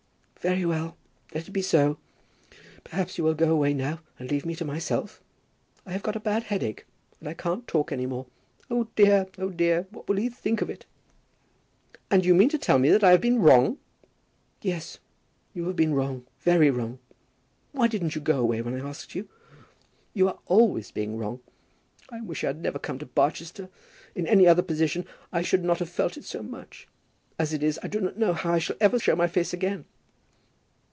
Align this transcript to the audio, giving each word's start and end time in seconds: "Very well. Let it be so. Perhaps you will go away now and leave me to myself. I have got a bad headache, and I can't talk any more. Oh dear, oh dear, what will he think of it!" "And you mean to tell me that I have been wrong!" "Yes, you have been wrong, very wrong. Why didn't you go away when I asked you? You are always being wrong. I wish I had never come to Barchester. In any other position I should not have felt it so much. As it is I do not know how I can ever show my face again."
"Very 0.43 0.65
well. 0.65 0.97
Let 1.35 1.47
it 1.47 1.51
be 1.51 1.61
so. 1.61 1.99
Perhaps 2.83 3.19
you 3.19 3.23
will 3.23 3.35
go 3.35 3.51
away 3.51 3.75
now 3.75 3.99
and 4.17 4.27
leave 4.27 4.43
me 4.43 4.55
to 4.55 4.65
myself. 4.65 5.21
I 5.85 5.91
have 5.91 6.01
got 6.01 6.15
a 6.15 6.19
bad 6.19 6.41
headache, 6.41 6.87
and 7.19 7.29
I 7.29 7.35
can't 7.35 7.67
talk 7.67 7.91
any 7.91 8.07
more. 8.07 8.25
Oh 8.67 8.87
dear, 8.95 9.27
oh 9.37 9.51
dear, 9.51 9.85
what 9.91 10.09
will 10.09 10.15
he 10.17 10.29
think 10.29 10.63
of 10.63 10.69
it!" 10.71 10.87
"And 12.09 12.25
you 12.25 12.33
mean 12.33 12.49
to 12.49 12.57
tell 12.57 12.79
me 12.79 12.89
that 12.89 13.03
I 13.03 13.11
have 13.11 13.21
been 13.21 13.37
wrong!" 13.39 13.77
"Yes, 14.63 14.97
you 15.53 15.67
have 15.67 15.75
been 15.75 15.93
wrong, 15.93 16.25
very 16.39 16.71
wrong. 16.71 16.97
Why 17.71 17.87
didn't 17.87 18.15
you 18.15 18.19
go 18.21 18.39
away 18.39 18.63
when 18.63 18.73
I 18.73 18.83
asked 18.89 19.13
you? 19.13 19.29
You 20.15 20.27
are 20.27 20.39
always 20.47 20.89
being 20.89 21.19
wrong. 21.19 21.39
I 22.09 22.19
wish 22.21 22.43
I 22.43 22.47
had 22.47 22.63
never 22.63 22.79
come 22.79 22.97
to 22.97 23.05
Barchester. 23.05 23.69
In 24.15 24.25
any 24.25 24.47
other 24.47 24.63
position 24.63 25.05
I 25.31 25.43
should 25.43 25.63
not 25.63 25.77
have 25.77 25.89
felt 25.89 26.17
it 26.17 26.23
so 26.25 26.41
much. 26.41 26.87
As 27.37 27.53
it 27.53 27.61
is 27.61 27.79
I 27.83 27.87
do 27.87 28.01
not 28.01 28.17
know 28.17 28.33
how 28.33 28.53
I 28.55 28.59
can 28.59 28.75
ever 28.81 28.97
show 28.97 29.15
my 29.15 29.27
face 29.27 29.53
again." 29.53 29.85